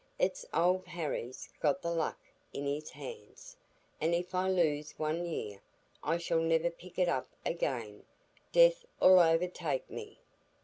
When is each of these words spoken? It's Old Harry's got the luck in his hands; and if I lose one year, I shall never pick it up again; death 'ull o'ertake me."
It's 0.17 0.47
Old 0.51 0.87
Harry's 0.87 1.47
got 1.59 1.83
the 1.83 1.91
luck 1.91 2.17
in 2.53 2.65
his 2.65 2.89
hands; 2.89 3.55
and 4.01 4.15
if 4.15 4.33
I 4.33 4.49
lose 4.49 4.97
one 4.97 5.27
year, 5.27 5.61
I 6.03 6.17
shall 6.17 6.39
never 6.41 6.71
pick 6.71 6.97
it 6.97 7.07
up 7.07 7.27
again; 7.45 8.03
death 8.51 8.83
'ull 8.99 9.19
o'ertake 9.19 9.87
me." 9.91 10.17